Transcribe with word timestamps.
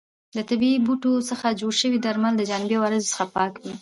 د 0.35 0.37
طبیعي 0.49 0.77
بوټو 0.85 1.13
څخه 1.29 1.57
جوړ 1.59 1.73
شوي 1.81 1.99
درمل 2.05 2.33
د 2.37 2.41
جانبي 2.49 2.75
عوارضو 2.77 3.09
څخه 3.11 3.25
پاک 3.35 3.53
وي. 3.57 3.69